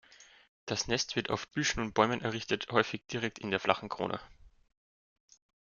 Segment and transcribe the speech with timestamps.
[0.65, 4.19] Das Nest wird auf Büschen und Bäumen errichtet, häufig direkt in der flachen Krone.